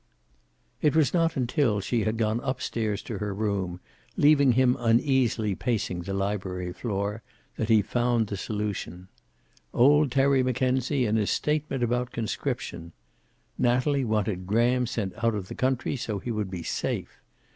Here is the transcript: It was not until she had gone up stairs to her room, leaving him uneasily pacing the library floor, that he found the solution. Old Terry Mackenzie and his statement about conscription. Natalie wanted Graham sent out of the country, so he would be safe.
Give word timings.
It 0.81 0.95
was 0.95 1.13
not 1.13 1.37
until 1.37 1.79
she 1.79 2.05
had 2.05 2.17
gone 2.17 2.41
up 2.41 2.59
stairs 2.59 3.03
to 3.03 3.19
her 3.19 3.35
room, 3.35 3.79
leaving 4.17 4.53
him 4.53 4.75
uneasily 4.79 5.53
pacing 5.53 6.01
the 6.01 6.13
library 6.15 6.73
floor, 6.73 7.21
that 7.57 7.69
he 7.69 7.83
found 7.83 8.25
the 8.25 8.35
solution. 8.35 9.09
Old 9.75 10.11
Terry 10.11 10.41
Mackenzie 10.41 11.05
and 11.05 11.19
his 11.19 11.29
statement 11.29 11.83
about 11.83 12.09
conscription. 12.11 12.93
Natalie 13.59 14.03
wanted 14.03 14.47
Graham 14.47 14.87
sent 14.87 15.13
out 15.23 15.35
of 15.35 15.49
the 15.49 15.53
country, 15.53 15.95
so 15.95 16.17
he 16.17 16.31
would 16.31 16.49
be 16.49 16.63
safe. 16.63 17.21